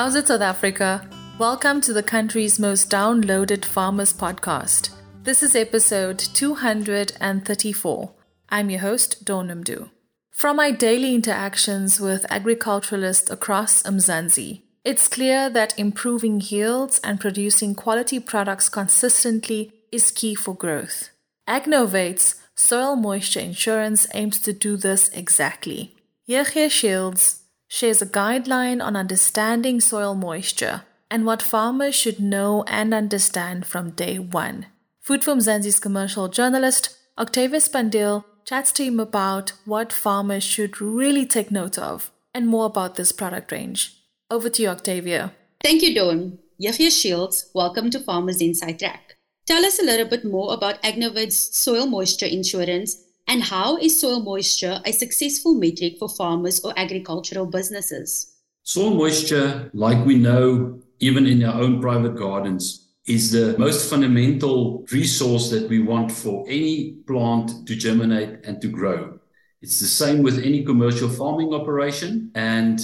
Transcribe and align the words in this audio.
How's 0.00 0.14
it, 0.14 0.28
South 0.28 0.40
Africa? 0.40 1.06
Welcome 1.36 1.82
to 1.82 1.92
the 1.92 2.02
country's 2.02 2.58
most 2.58 2.90
downloaded 2.90 3.66
farmers 3.66 4.14
podcast. 4.14 4.94
This 5.24 5.42
is 5.42 5.54
episode 5.54 6.18
234. 6.18 8.10
I'm 8.48 8.70
your 8.70 8.80
host, 8.80 9.26
Dawn 9.26 9.48
Noemdoe. 9.48 9.90
From 10.30 10.56
my 10.56 10.70
daily 10.70 11.14
interactions 11.14 12.00
with 12.00 12.24
agriculturalists 12.30 13.28
across 13.30 13.82
Mzansi, 13.82 14.62
it's 14.86 15.06
clear 15.06 15.50
that 15.50 15.78
improving 15.78 16.40
yields 16.40 16.98
and 17.04 17.20
producing 17.20 17.74
quality 17.74 18.18
products 18.18 18.70
consistently 18.70 19.70
is 19.92 20.10
key 20.10 20.34
for 20.34 20.54
growth. 20.54 21.10
Agnovate's 21.46 22.36
soil 22.54 22.96
moisture 22.96 23.40
insurance 23.40 24.06
aims 24.14 24.38
to 24.38 24.54
do 24.54 24.78
this 24.78 25.10
exactly. 25.10 25.94
JG 26.26 26.70
Shields 26.70 27.39
shares 27.70 28.02
a 28.02 28.06
guideline 28.06 28.82
on 28.84 28.96
understanding 28.96 29.80
soil 29.80 30.12
moisture 30.12 30.82
and 31.08 31.24
what 31.24 31.40
farmers 31.40 31.94
should 31.94 32.18
know 32.18 32.64
and 32.66 32.92
understand 32.92 33.64
from 33.64 33.92
day 33.92 34.18
one. 34.18 34.66
Food 35.00 35.22
for 35.22 35.34
Mzansi's 35.36 35.78
commercial 35.78 36.26
journalist, 36.26 36.96
Octavia 37.16 37.60
Spandiel, 37.60 38.24
chats 38.44 38.72
to 38.72 38.82
him 38.82 38.98
about 38.98 39.52
what 39.64 39.92
farmers 39.92 40.42
should 40.42 40.80
really 40.80 41.24
take 41.24 41.52
note 41.52 41.78
of 41.78 42.10
and 42.34 42.48
more 42.48 42.66
about 42.66 42.96
this 42.96 43.12
product 43.12 43.52
range. 43.52 43.94
Over 44.32 44.50
to 44.50 44.62
you, 44.62 44.68
Octavia. 44.68 45.32
Thank 45.62 45.82
you, 45.82 45.94
Dawn. 45.94 46.40
JG 46.60 46.90
Shields, 46.90 47.50
welcome 47.54 47.88
to 47.90 48.00
Farmers 48.00 48.40
Inside 48.40 48.80
Track. 48.80 49.14
Tell 49.46 49.64
us 49.64 49.78
a 49.78 49.84
little 49.84 50.06
bit 50.06 50.24
more 50.24 50.52
about 50.52 50.82
Agnovate's 50.82 51.56
soil 51.56 51.86
moisture 51.86 52.26
insurance 52.26 52.96
and 53.30 53.44
how 53.44 53.76
is 53.76 54.00
soil 54.00 54.20
moisture 54.20 54.80
a 54.84 54.90
successful 54.90 55.54
metric 55.54 55.98
for 56.00 56.08
farmers 56.08 56.58
or 56.64 56.74
agricultural 56.76 57.46
businesses? 57.46 58.34
Soil 58.64 58.92
moisture, 58.94 59.70
like 59.72 60.04
we 60.04 60.16
know, 60.16 60.80
even 60.98 61.26
in 61.26 61.44
our 61.44 61.62
own 61.62 61.80
private 61.80 62.16
gardens, 62.16 62.88
is 63.06 63.30
the 63.30 63.56
most 63.56 63.88
fundamental 63.88 64.84
resource 64.90 65.48
that 65.50 65.68
we 65.68 65.78
want 65.80 66.10
for 66.10 66.44
any 66.48 66.96
plant 67.06 67.68
to 67.68 67.76
germinate 67.76 68.44
and 68.44 68.60
to 68.60 68.66
grow. 68.66 69.20
It's 69.62 69.78
the 69.78 69.86
same 69.86 70.24
with 70.24 70.40
any 70.40 70.64
commercial 70.64 71.08
farming 71.08 71.54
operation. 71.54 72.32
And 72.34 72.80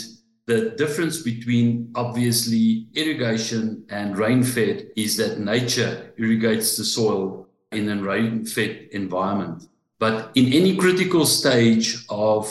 the 0.46 0.70
difference 0.78 1.22
between 1.22 1.90
obviously 1.96 2.86
irrigation 2.94 3.84
and 3.90 4.16
rain 4.16 4.44
fed 4.44 4.90
is 4.96 5.16
that 5.16 5.40
nature 5.40 6.14
irrigates 6.18 6.76
the 6.76 6.84
soil 6.84 7.48
in 7.72 7.88
a 7.88 8.00
rain 8.00 8.46
fed 8.46 8.88
environment. 8.92 9.64
But 9.98 10.30
in 10.34 10.52
any 10.52 10.76
critical 10.76 11.24
stage 11.26 12.04
of 12.08 12.46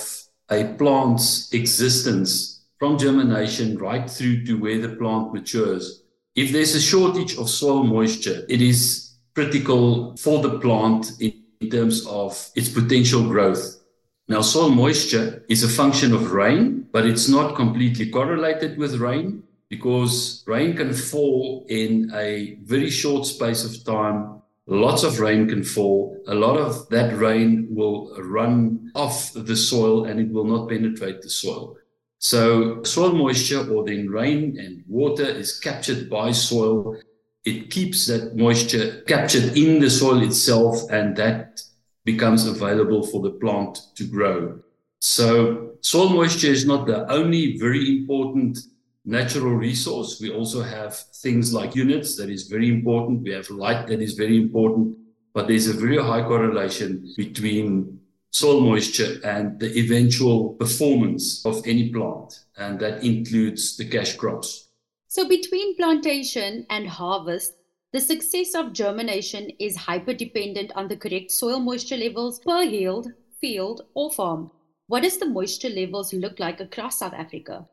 a 0.49 0.65
plant's 0.77 1.53
existence, 1.53 2.55
from 2.79 2.97
germination 2.97 3.77
right 3.77 4.09
through 4.09 4.45
to 4.45 4.59
where 4.59 4.79
the 4.79 4.89
plant 4.89 5.33
matures. 5.33 6.03
If 6.35 6.52
there's 6.52 6.75
a 6.75 6.81
shortage 6.81 7.37
of 7.37 7.49
soil 7.49 7.83
moisture, 7.83 8.45
it 8.49 8.61
is 8.61 9.15
critical 9.33 10.15
for 10.17 10.41
the 10.41 10.59
plant 10.59 11.11
in, 11.19 11.33
in 11.61 11.69
terms 11.69 12.05
of 12.05 12.49
its 12.55 12.69
potential 12.69 13.23
growth. 13.23 13.81
Now, 14.27 14.41
soil 14.41 14.69
moisture 14.69 15.45
is 15.47 15.63
a 15.63 15.69
function 15.69 16.13
of 16.13 16.31
rain, 16.31 16.87
but 16.91 17.05
it's 17.05 17.30
not 17.30 17.55
completely 17.55 18.09
correlated 18.09 18.77
with 18.77 18.95
rain 18.95 19.43
because 19.69 20.43
rain 20.47 20.75
can 20.75 20.93
fall 20.93 21.65
in 21.69 22.11
a 22.13 22.57
very 22.63 22.89
short 22.89 23.25
space 23.25 23.63
of 23.63 23.83
time. 23.85 24.41
Lots 24.67 25.03
of 25.03 25.19
rain 25.19 25.47
can 25.47 25.63
fall. 25.63 26.23
A 26.27 26.33
lot 26.33 26.58
of 26.58 26.89
that 26.89 27.16
rain 27.16 27.67
will 27.69 28.16
run 28.19 28.91
off 28.95 29.31
the 29.33 29.55
soil 29.55 30.05
and 30.05 30.19
it 30.19 30.31
will 30.31 30.45
not 30.45 30.69
penetrate 30.69 31.21
the 31.21 31.30
soil. 31.30 31.77
So 32.17 32.81
soil 32.83 33.13
moisture 33.13 33.69
or 33.71 33.86
then 33.86 34.09
rain 34.09 34.58
and 34.59 34.83
water 34.88 35.25
is 35.25 35.59
captured 35.59 36.09
by 36.09 36.31
soil. 36.31 36.97
It 37.43 37.70
keeps 37.70 38.08
that 38.08 38.36
moisture 38.36 39.03
captured 39.08 39.55
in 39.55 39.80
the 39.80 39.89
soil 39.89 40.23
itself 40.23 40.89
and 40.89 41.15
that 41.17 41.61
becomes 42.03 42.47
available 42.47 43.05
for 43.05 43.21
the 43.21 43.32
plant 43.32 43.80
to 43.95 44.03
grow. 44.03 44.59
So 44.99 45.73
soil 45.82 46.09
moisture 46.09 46.47
is 46.47 46.65
not 46.65 46.87
the 46.87 47.08
only 47.11 47.58
very 47.59 47.97
important 47.97 48.58
natural 49.05 49.54
resource. 49.54 50.20
We 50.20 50.32
also 50.32 50.61
have 50.61 50.95
things 50.95 51.54
like 51.54 51.76
units 51.76 52.16
that 52.17 52.30
is 52.30 52.48
very 52.48 52.70
important. 52.70 53.21
We 53.21 53.32
have 53.32 53.49
light 53.49 53.88
that 53.88 54.02
is 54.02 54.14
very 54.14 54.38
important, 54.38 54.98
but 55.33 55.48
there's 55.48 55.67
a 55.67 55.73
very 55.73 55.98
high 55.98 56.23
correlation 56.23 57.14
between 57.15 57.99
soil 58.32 58.60
moisture 58.61 59.20
and 59.23 59.60
the 59.60 59.71
eventual 59.80 60.55
performance 60.55 61.45
of 61.45 61.65
any 61.65 61.89
plant. 61.89 62.45
And 62.58 62.80
that 62.80 63.04
includes 63.04 63.77
the 63.77 63.86
cash 63.86 64.15
crops. 64.15 64.70
So, 65.08 65.30
between 65.30 65.77
plantation 65.77 66.65
and 66.70 66.89
harvest, 66.89 67.54
the 67.94 68.02
success 68.02 68.55
of 68.55 68.73
germination 68.73 69.52
is 69.60 69.77
hyper 69.77 70.14
dependent 70.14 70.73
on 70.76 70.89
the 70.89 70.98
correct 70.98 71.32
soil 71.32 71.61
moisture 71.61 71.95
levels 71.95 72.39
per 72.39 72.64
yield, 72.64 73.08
field, 73.39 73.83
or 73.94 74.11
farm. 74.11 74.52
What 74.88 75.04
does 75.04 75.17
the 75.17 75.27
moisture 75.27 75.70
levels 75.70 76.14
look 76.14 76.39
like 76.39 76.60
across 76.60 76.99
South 76.99 77.14
Africa? 77.14 77.65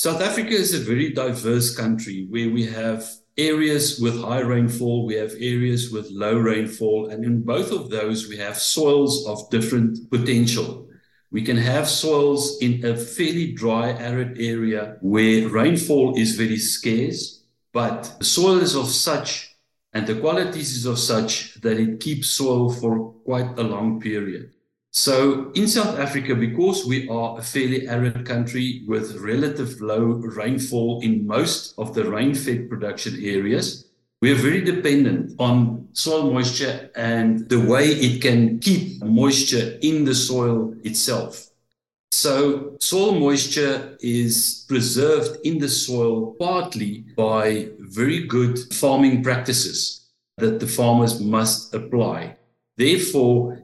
South 0.00 0.22
Africa 0.22 0.52
is 0.52 0.72
a 0.72 0.78
very 0.78 1.10
diverse 1.10 1.76
country 1.76 2.26
where 2.30 2.48
we 2.48 2.64
have 2.64 3.06
areas 3.36 4.00
with 4.00 4.18
high 4.18 4.40
rainfall, 4.40 5.04
we 5.04 5.12
have 5.12 5.32
areas 5.32 5.90
with 5.90 6.10
low 6.10 6.38
rainfall, 6.38 7.10
and 7.10 7.22
in 7.22 7.42
both 7.42 7.70
of 7.70 7.90
those, 7.90 8.26
we 8.26 8.38
have 8.38 8.56
soils 8.56 9.26
of 9.26 9.50
different 9.50 10.10
potential. 10.10 10.88
We 11.30 11.42
can 11.42 11.58
have 11.58 11.86
soils 11.86 12.56
in 12.62 12.82
a 12.82 12.96
fairly 12.96 13.52
dry, 13.52 13.90
arid 13.90 14.40
area 14.40 14.96
where 15.02 15.46
rainfall 15.50 16.16
is 16.16 16.34
very 16.34 16.56
scarce, 16.56 17.42
but 17.74 18.16
the 18.20 18.24
soil 18.24 18.60
is 18.60 18.74
of 18.74 18.88
such 18.88 19.54
and 19.92 20.06
the 20.06 20.18
qualities 20.18 20.78
is 20.78 20.86
of 20.86 20.98
such 20.98 21.60
that 21.60 21.78
it 21.78 22.00
keeps 22.00 22.30
soil 22.30 22.72
for 22.72 23.12
quite 23.26 23.58
a 23.58 23.62
long 23.62 24.00
period. 24.00 24.54
So 24.92 25.52
in 25.54 25.68
South 25.68 25.98
Africa, 25.98 26.34
because 26.34 26.84
we 26.84 27.08
are 27.08 27.38
a 27.38 27.42
fairly 27.42 27.86
arid 27.86 28.26
country 28.26 28.82
with 28.88 29.16
relative 29.16 29.80
low 29.80 30.04
rainfall 30.04 31.00
in 31.02 31.26
most 31.26 31.74
of 31.78 31.94
the 31.94 32.10
rain-fed 32.10 32.68
production 32.68 33.14
areas, 33.22 33.86
we 34.20 34.32
are 34.32 34.36
very 34.36 34.60
dependent 34.60 35.34
on 35.38 35.88
soil 35.92 36.32
moisture 36.32 36.90
and 36.96 37.48
the 37.48 37.60
way 37.60 37.86
it 37.86 38.20
can 38.20 38.58
keep 38.58 39.02
moisture 39.02 39.78
in 39.80 40.04
the 40.04 40.14
soil 40.14 40.74
itself. 40.82 41.46
So 42.12 42.76
soil 42.80 43.18
moisture 43.18 43.96
is 44.00 44.64
preserved 44.68 45.38
in 45.44 45.58
the 45.58 45.68
soil 45.68 46.34
partly 46.38 47.04
by 47.16 47.68
very 47.78 48.26
good 48.26 48.58
farming 48.74 49.22
practices 49.22 50.08
that 50.36 50.58
the 50.58 50.66
farmers 50.66 51.20
must 51.20 51.72
apply. 51.72 52.36
Therefore, 52.76 53.59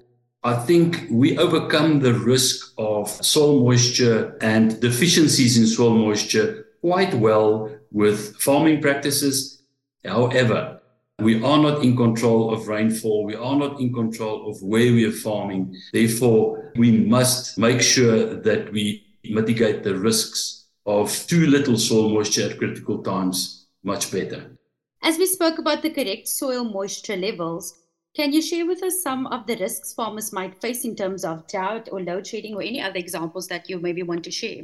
I 0.46 0.54
think 0.54 1.08
we 1.10 1.36
overcome 1.38 1.98
the 1.98 2.14
risk 2.14 2.72
of 2.78 3.08
soil 3.10 3.64
moisture 3.64 4.38
and 4.40 4.80
deficiencies 4.80 5.58
in 5.58 5.66
soil 5.66 5.90
moisture 5.90 6.68
quite 6.80 7.12
well 7.14 7.68
with 7.90 8.36
farming 8.36 8.80
practices. 8.80 9.60
However, 10.04 10.80
we 11.18 11.42
are 11.42 11.58
not 11.58 11.82
in 11.82 11.96
control 11.96 12.54
of 12.54 12.68
rainfall. 12.68 13.24
We 13.24 13.34
are 13.34 13.56
not 13.56 13.80
in 13.80 13.92
control 13.92 14.48
of 14.48 14.62
where 14.62 14.92
we 14.92 15.04
are 15.06 15.18
farming. 15.26 15.74
Therefore, 15.92 16.70
we 16.76 16.92
must 16.92 17.58
make 17.58 17.82
sure 17.82 18.36
that 18.36 18.72
we 18.72 19.04
mitigate 19.24 19.82
the 19.82 19.98
risks 19.98 20.66
of 20.86 21.10
too 21.26 21.48
little 21.48 21.76
soil 21.76 22.10
moisture 22.10 22.50
at 22.50 22.58
critical 22.58 23.02
times 23.02 23.66
much 23.82 24.12
better. 24.12 24.56
As 25.02 25.18
we 25.18 25.26
spoke 25.26 25.58
about 25.58 25.82
the 25.82 25.90
correct 25.90 26.28
soil 26.28 26.62
moisture 26.62 27.16
levels, 27.16 27.74
can 28.16 28.32
you 28.32 28.40
share 28.40 28.66
with 28.66 28.82
us 28.82 29.02
some 29.02 29.26
of 29.26 29.46
the 29.46 29.56
risks 29.56 29.92
farmers 29.92 30.32
might 30.32 30.58
face 30.58 30.86
in 30.86 30.96
terms 30.96 31.22
of 31.22 31.46
drought 31.48 31.90
or 31.92 32.00
load 32.00 32.26
shedding 32.26 32.54
or 32.54 32.62
any 32.62 32.80
other 32.80 32.96
examples 32.96 33.46
that 33.48 33.68
you 33.68 33.78
maybe 33.78 34.02
want 34.02 34.24
to 34.24 34.30
share? 34.30 34.62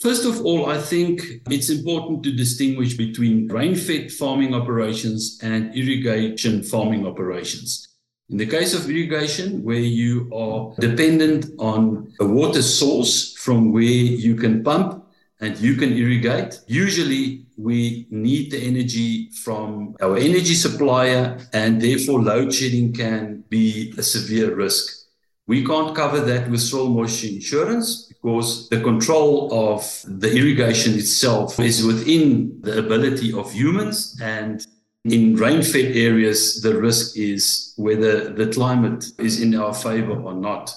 First 0.00 0.24
of 0.24 0.44
all, 0.44 0.70
I 0.70 0.78
think 0.78 1.22
it's 1.50 1.68
important 1.68 2.22
to 2.24 2.32
distinguish 2.32 2.96
between 2.96 3.48
rain 3.48 3.74
fed 3.74 4.10
farming 4.10 4.54
operations 4.54 5.38
and 5.42 5.74
irrigation 5.74 6.62
farming 6.62 7.06
operations. 7.06 7.86
In 8.30 8.38
the 8.38 8.46
case 8.46 8.74
of 8.74 8.88
irrigation, 8.88 9.62
where 9.62 9.76
you 9.76 10.30
are 10.34 10.74
dependent 10.80 11.46
on 11.58 12.12
a 12.18 12.26
water 12.26 12.62
source 12.62 13.34
from 13.34 13.72
where 13.72 13.82
you 13.82 14.36
can 14.36 14.64
pump 14.64 15.05
and 15.40 15.58
you 15.58 15.74
can 15.74 15.92
irrigate, 15.92 16.60
usually 16.66 17.46
we 17.56 18.06
need 18.10 18.50
the 18.50 18.58
energy 18.58 19.30
from 19.30 19.96
our 20.00 20.16
energy 20.16 20.54
supplier, 20.54 21.38
and 21.52 21.80
therefore 21.80 22.22
load 22.22 22.52
shedding 22.52 22.92
can 22.92 23.44
be 23.48 23.94
a 23.98 24.02
severe 24.02 24.54
risk. 24.54 25.06
We 25.46 25.64
can't 25.64 25.94
cover 25.94 26.20
that 26.20 26.50
with 26.50 26.60
soil 26.60 26.88
moisture 26.88 27.28
insurance 27.28 28.06
because 28.08 28.68
the 28.68 28.80
control 28.80 29.48
of 29.52 30.02
the 30.04 30.36
irrigation 30.36 30.94
itself 30.94 31.60
is 31.60 31.84
within 31.84 32.60
the 32.62 32.78
ability 32.78 33.32
of 33.32 33.52
humans. 33.52 34.18
And 34.20 34.66
in 35.04 35.36
rain 35.36 35.62
fed 35.62 35.96
areas, 35.96 36.60
the 36.62 36.80
risk 36.80 37.16
is 37.16 37.74
whether 37.76 38.32
the 38.32 38.48
climate 38.48 39.04
is 39.18 39.40
in 39.40 39.54
our 39.54 39.72
favor 39.72 40.20
or 40.20 40.34
not. 40.34 40.74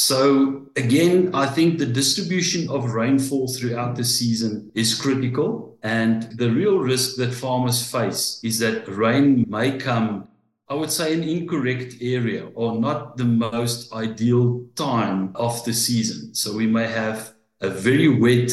So, 0.00 0.62
again, 0.76 1.34
I 1.34 1.46
think 1.46 1.78
the 1.78 1.92
distribution 2.00 2.70
of 2.70 2.94
rainfall 2.94 3.48
throughout 3.48 3.96
the 3.96 4.04
season 4.04 4.70
is 4.72 4.94
critical. 4.94 5.76
And 5.82 6.22
the 6.38 6.52
real 6.52 6.78
risk 6.78 7.16
that 7.16 7.34
farmers 7.34 7.82
face 7.90 8.40
is 8.44 8.60
that 8.60 8.86
rain 8.86 9.44
may 9.48 9.76
come, 9.76 10.28
I 10.68 10.74
would 10.74 10.92
say, 10.92 11.14
in 11.14 11.24
incorrect 11.24 11.96
area 12.00 12.46
or 12.54 12.78
not 12.78 13.16
the 13.16 13.24
most 13.24 13.92
ideal 13.92 14.64
time 14.76 15.32
of 15.34 15.64
the 15.64 15.72
season. 15.72 16.32
So, 16.32 16.56
we 16.56 16.68
may 16.68 16.86
have 16.86 17.34
a 17.60 17.68
very 17.68 18.06
wet 18.06 18.52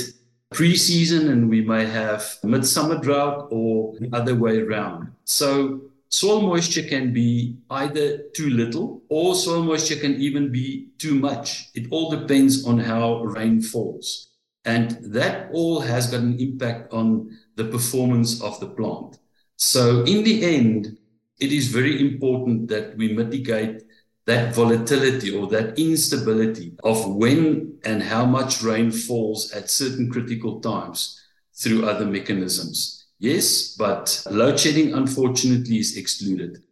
pre-season 0.52 1.30
and 1.30 1.48
we 1.48 1.62
may 1.62 1.86
have 1.86 2.40
midsummer 2.42 2.98
drought 2.98 3.50
or 3.52 3.94
the 4.00 4.10
other 4.14 4.34
way 4.34 4.62
around. 4.62 5.12
So 5.26 5.82
soil 6.16 6.42
moisture 6.42 6.84
can 6.84 7.12
be 7.12 7.58
either 7.70 8.20
too 8.38 8.50
little 8.50 9.04
or 9.10 9.36
soil 9.36 9.64
moisture 9.64 9.98
can 9.98 10.16
even 10.16 10.50
be 10.50 10.88
too 10.98 11.16
much. 11.16 11.70
It 11.74 11.88
all 11.92 12.10
depends 12.10 12.66
on 12.66 12.80
how 12.80 13.24
rain 13.24 13.62
falls. 13.62 14.30
And 14.64 14.92
that 15.14 15.50
all 15.52 15.82
has 15.82 16.08
got 16.08 16.22
an 16.22 16.40
impact 16.40 16.94
on 16.94 17.38
the 17.58 17.66
performance 17.66 18.42
of 18.42 18.58
the 18.62 18.68
plant. 18.68 19.20
So 19.58 20.06
in 20.06 20.24
the 20.24 20.38
end, 20.56 20.98
it 21.42 21.52
is 21.52 21.68
very 21.68 22.00
important 22.00 22.70
that 22.70 22.96
we 22.96 23.12
mitigate 23.12 23.84
that 24.26 24.56
volatility 24.56 25.36
or 25.38 25.48
that 25.48 25.78
instability 25.78 26.78
of 26.86 27.14
when 27.14 27.78
and 27.84 28.02
how 28.02 28.26
much 28.26 28.64
rain 28.64 28.90
falls 28.90 29.52
at 29.52 29.70
certain 29.70 30.10
critical 30.10 30.62
times 30.62 31.22
through 31.54 31.86
other 31.86 32.06
mechanisms. 32.06 32.95
Yes, 33.20 33.76
but 33.78 34.26
load 34.30 34.60
shedding 34.60 34.94
unfortunately 34.94 35.80
is 35.80 35.98
excluded. 35.98 36.64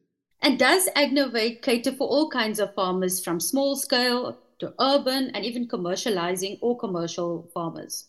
And 0.42 0.60
does 0.60 0.90
Agnovate 0.96 1.62
cater 1.62 1.94
for 1.94 2.08
all 2.08 2.30
kinds 2.30 2.60
of 2.60 2.74
farmers 2.76 3.24
from 3.24 3.40
small 3.40 3.78
scale 3.78 4.38
to 4.60 4.74
urban 4.80 5.32
and 5.34 5.46
even 5.46 5.68
commercializing 5.68 6.60
or 6.62 6.78
commercial 6.78 7.50
farmers? 7.54 8.08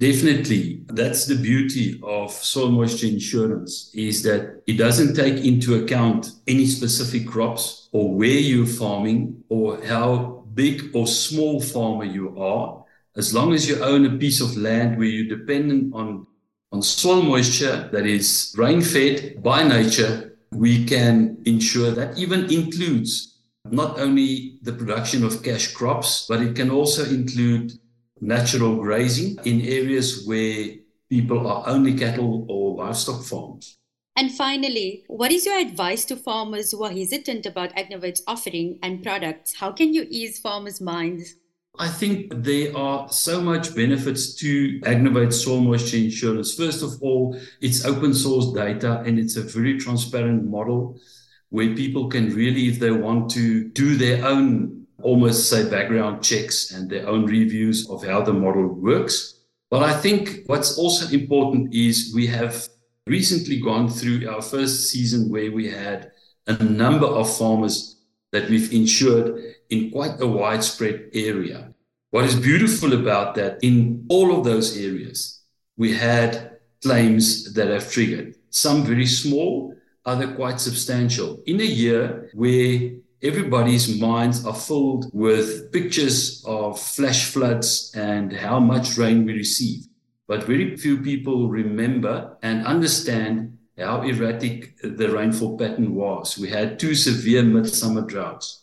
Definitely. 0.00 0.82
That's 0.88 1.26
the 1.26 1.36
beauty 1.36 2.00
of 2.02 2.32
soil 2.32 2.70
moisture 2.70 3.06
insurance 3.06 3.90
is 3.94 4.22
that 4.24 4.62
it 4.66 4.76
doesn't 4.76 5.14
take 5.14 5.44
into 5.44 5.76
account 5.76 6.32
any 6.48 6.66
specific 6.66 7.28
crops 7.28 7.88
or 7.92 8.12
where 8.12 8.28
you're 8.28 8.66
farming 8.66 9.44
or 9.48 9.84
how 9.84 10.44
big 10.54 10.90
or 10.94 11.06
small 11.06 11.60
farmer 11.60 12.04
you 12.04 12.36
are. 12.40 12.84
As 13.16 13.32
long 13.32 13.52
as 13.54 13.68
you 13.68 13.82
own 13.84 14.04
a 14.04 14.18
piece 14.18 14.40
of 14.40 14.56
land 14.56 14.98
where 14.98 15.06
you're 15.06 15.36
dependent 15.38 15.94
on, 15.94 16.26
on 16.74 16.82
soil 16.82 17.22
moisture 17.22 17.88
that 17.92 18.04
is 18.04 18.52
rain 18.58 18.82
fed 18.82 19.40
by 19.44 19.62
nature, 19.62 20.36
we 20.50 20.84
can 20.84 21.38
ensure 21.46 21.92
that 21.92 22.18
even 22.18 22.52
includes 22.52 23.38
not 23.70 24.00
only 24.00 24.58
the 24.62 24.72
production 24.72 25.22
of 25.24 25.40
cash 25.44 25.72
crops, 25.72 26.26
but 26.28 26.40
it 26.40 26.56
can 26.56 26.70
also 26.70 27.04
include 27.04 27.72
natural 28.20 28.74
grazing 28.82 29.38
in 29.44 29.60
areas 29.60 30.26
where 30.26 30.74
people 31.08 31.46
are 31.46 31.62
only 31.68 31.94
cattle 31.94 32.44
or 32.48 32.84
livestock 32.84 33.22
farms. 33.22 33.76
And 34.16 34.32
finally, 34.32 35.04
what 35.06 35.30
is 35.30 35.46
your 35.46 35.58
advice 35.58 36.04
to 36.06 36.16
farmers 36.16 36.72
who 36.72 36.82
are 36.82 36.90
hesitant 36.90 37.46
about 37.46 37.74
Agnovate's 37.76 38.22
offering 38.26 38.80
and 38.82 39.02
products? 39.02 39.54
How 39.54 39.70
can 39.70 39.94
you 39.94 40.06
ease 40.10 40.40
farmers' 40.40 40.80
minds? 40.80 41.34
I 41.76 41.88
think 41.88 42.32
there 42.44 42.76
are 42.76 43.08
so 43.10 43.40
much 43.40 43.74
benefits 43.74 44.34
to 44.36 44.80
Agnovate 44.82 45.32
soil 45.32 45.60
moisture 45.60 45.96
insurance. 45.96 46.54
First 46.54 46.84
of 46.84 47.02
all, 47.02 47.36
it's 47.60 47.84
open 47.84 48.14
source 48.14 48.52
data 48.52 49.00
and 49.00 49.18
it's 49.18 49.36
a 49.36 49.42
very 49.42 49.78
transparent 49.78 50.44
model 50.44 51.00
where 51.48 51.74
people 51.74 52.08
can 52.08 52.32
really, 52.32 52.68
if 52.68 52.78
they 52.78 52.92
want 52.92 53.30
to 53.32 53.68
do 53.70 53.96
their 53.96 54.24
own 54.24 54.86
almost 55.02 55.50
say 55.50 55.68
background 55.68 56.22
checks 56.22 56.70
and 56.70 56.88
their 56.88 57.08
own 57.08 57.26
reviews 57.26 57.90
of 57.90 58.04
how 58.04 58.22
the 58.22 58.32
model 58.32 58.68
works. 58.68 59.40
But 59.70 59.82
I 59.82 59.92
think 59.94 60.42
what's 60.46 60.78
also 60.78 61.12
important 61.12 61.74
is 61.74 62.12
we 62.14 62.28
have 62.28 62.68
recently 63.06 63.60
gone 63.60 63.88
through 63.88 64.28
our 64.28 64.40
first 64.40 64.88
season 64.88 65.28
where 65.28 65.50
we 65.50 65.68
had 65.68 66.12
a 66.46 66.62
number 66.62 67.06
of 67.06 67.36
farmers 67.36 67.93
that 68.34 68.50
we've 68.50 68.72
insured 68.72 69.54
in 69.70 69.92
quite 69.92 70.20
a 70.20 70.26
widespread 70.26 71.08
area. 71.14 71.72
What 72.10 72.24
is 72.24 72.34
beautiful 72.34 72.92
about 72.92 73.36
that, 73.36 73.58
in 73.62 74.04
all 74.08 74.36
of 74.36 74.44
those 74.44 74.76
areas, 74.76 75.40
we 75.76 75.94
had 75.94 76.58
claims 76.82 77.54
that 77.54 77.68
have 77.68 77.90
triggered, 77.90 78.34
some 78.50 78.84
very 78.84 79.06
small, 79.06 79.74
other 80.04 80.34
quite 80.34 80.60
substantial. 80.60 81.42
In 81.46 81.60
a 81.60 81.72
year 81.82 82.30
where 82.34 82.90
everybody's 83.22 84.00
minds 84.00 84.44
are 84.44 84.54
filled 84.54 85.10
with 85.14 85.70
pictures 85.70 86.44
of 86.44 86.80
flash 86.80 87.30
floods 87.30 87.92
and 87.94 88.32
how 88.32 88.58
much 88.58 88.98
rain 88.98 89.24
we 89.24 89.32
receive. 89.32 89.86
But 90.26 90.42
very 90.42 90.76
few 90.76 90.98
people 90.98 91.48
remember 91.48 92.36
and 92.42 92.66
understand 92.66 93.53
how 93.78 94.02
erratic 94.02 94.78
the 94.82 95.10
rainfall 95.10 95.58
pattern 95.58 95.94
was. 95.94 96.38
We 96.38 96.48
had 96.48 96.78
two 96.78 96.94
severe 96.94 97.42
midsummer 97.42 98.02
droughts. 98.02 98.62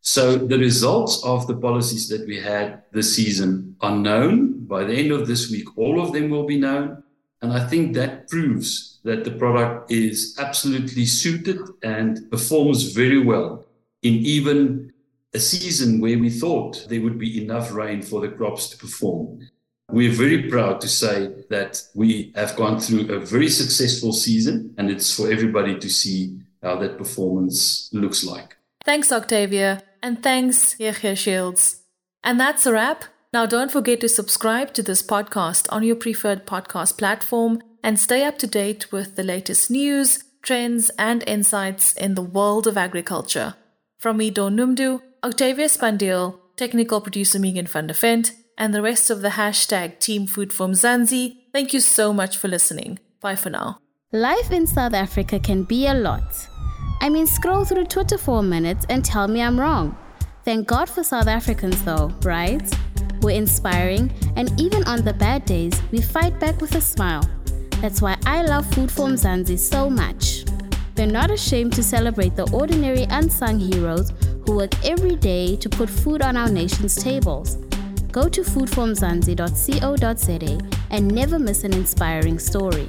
So 0.00 0.36
the 0.36 0.58
results 0.58 1.22
of 1.24 1.46
the 1.46 1.56
policies 1.56 2.08
that 2.08 2.26
we 2.26 2.40
had 2.40 2.82
this 2.92 3.16
season 3.16 3.76
are 3.80 3.96
known. 3.96 4.64
By 4.66 4.84
the 4.84 4.94
end 4.94 5.12
of 5.12 5.26
this 5.26 5.50
week, 5.50 5.76
all 5.76 6.00
of 6.00 6.12
them 6.12 6.30
will 6.30 6.46
be 6.46 6.58
known. 6.58 7.02
And 7.42 7.52
I 7.52 7.66
think 7.66 7.94
that 7.94 8.28
proves 8.28 8.98
that 9.04 9.24
the 9.24 9.32
product 9.32 9.90
is 9.90 10.36
absolutely 10.38 11.06
suited 11.06 11.60
and 11.82 12.30
performs 12.30 12.92
very 12.92 13.22
well 13.22 13.66
in 14.02 14.14
even 14.14 14.92
a 15.34 15.38
season 15.38 16.00
where 16.00 16.18
we 16.18 16.30
thought 16.30 16.86
there 16.88 17.02
would 17.02 17.18
be 17.18 17.42
enough 17.42 17.72
rain 17.72 18.00
for 18.00 18.20
the 18.20 18.28
crops 18.28 18.70
to 18.70 18.76
perform. 18.78 19.40
We're 19.90 20.12
very 20.12 20.50
proud 20.50 20.80
to 20.80 20.88
say 20.88 21.32
that 21.48 21.82
we 21.94 22.32
have 22.34 22.56
gone 22.56 22.80
through 22.80 23.14
a 23.14 23.20
very 23.20 23.48
successful 23.48 24.12
season, 24.12 24.74
and 24.76 24.90
it's 24.90 25.14
for 25.14 25.30
everybody 25.30 25.78
to 25.78 25.88
see 25.88 26.40
how 26.62 26.76
that 26.80 26.98
performance 26.98 27.88
looks 27.92 28.24
like. 28.24 28.56
Thanks, 28.84 29.12
Octavia, 29.12 29.82
and 30.02 30.22
thanks, 30.22 30.74
JG 30.74 31.16
Shields. 31.16 31.82
And 32.24 32.40
that's 32.40 32.66
a 32.66 32.72
wrap. 32.72 33.04
Now, 33.32 33.46
don't 33.46 33.70
forget 33.70 34.00
to 34.00 34.08
subscribe 34.08 34.72
to 34.74 34.82
this 34.82 35.02
podcast 35.02 35.66
on 35.70 35.84
your 35.84 35.96
preferred 35.96 36.46
podcast 36.46 36.98
platform 36.98 37.62
and 37.82 37.98
stay 37.98 38.24
up 38.24 38.38
to 38.38 38.46
date 38.46 38.90
with 38.90 39.14
the 39.14 39.22
latest 39.22 39.70
news, 39.70 40.24
trends, 40.42 40.90
and 40.98 41.22
insights 41.28 41.92
in 41.92 42.14
the 42.14 42.22
world 42.22 42.66
of 42.66 42.76
agriculture. 42.76 43.54
From 43.98 44.16
me, 44.16 44.30
Dawn 44.30 44.56
Noemdoe, 44.56 45.02
Octavia 45.22 45.66
Spandiel, 45.66 46.38
technical 46.56 47.00
producer 47.00 47.38
Megan 47.38 47.66
van 47.66 47.86
der 47.86 47.94
Vent, 47.94 48.32
and 48.58 48.72
the 48.72 48.82
rest 48.82 49.10
of 49.10 49.20
the 49.20 49.30
hashtag 49.30 49.98
Team 49.98 50.26
Food 50.26 50.52
for 50.52 50.66
Mzansi, 50.66 51.36
thank 51.52 51.72
you 51.72 51.80
so 51.80 52.12
much 52.12 52.36
for 52.36 52.48
listening. 52.48 52.98
Bye 53.20 53.36
for 53.36 53.50
now. 53.50 53.78
Life 54.12 54.50
in 54.50 54.66
South 54.66 54.94
Africa 54.94 55.38
can 55.38 55.64
be 55.64 55.86
a 55.86 55.94
lot. 55.94 56.48
I 57.00 57.08
mean, 57.08 57.26
scroll 57.26 57.64
through 57.64 57.86
Twitter 57.86 58.16
for 58.16 58.38
a 58.38 58.42
minute 58.42 58.86
and 58.88 59.04
tell 59.04 59.28
me 59.28 59.42
I'm 59.42 59.60
wrong. 59.60 59.96
Thank 60.44 60.66
God 60.66 60.88
for 60.88 61.02
South 61.02 61.26
Africans, 61.26 61.82
though, 61.82 62.12
right? 62.22 62.62
We're 63.20 63.36
inspiring, 63.36 64.12
and 64.36 64.58
even 64.60 64.84
on 64.84 65.04
the 65.04 65.12
bad 65.12 65.44
days, 65.44 65.80
we 65.90 66.00
fight 66.00 66.38
back 66.38 66.60
with 66.60 66.74
a 66.76 66.80
smile. 66.80 67.28
That's 67.80 68.00
why 68.00 68.16
I 68.24 68.42
love 68.42 68.66
Food 68.74 68.90
for 68.90 69.06
Mzansi 69.06 69.58
so 69.58 69.90
much. 69.90 70.44
They're 70.94 71.06
not 71.06 71.30
ashamed 71.30 71.74
to 71.74 71.82
celebrate 71.82 72.36
the 72.36 72.50
ordinary 72.52 73.06
unsung 73.10 73.58
heroes 73.58 74.12
who 74.46 74.56
work 74.56 74.72
every 74.84 75.16
day 75.16 75.56
to 75.56 75.68
put 75.68 75.90
food 75.90 76.22
on 76.22 76.36
our 76.38 76.48
nation's 76.48 76.94
tables. 76.94 77.58
Go 78.16 78.28
to 78.30 78.40
foodformzansi.co.za 78.40 80.58
and 80.90 81.14
never 81.14 81.38
miss 81.38 81.64
an 81.64 81.74
inspiring 81.74 82.38
story. 82.38 82.88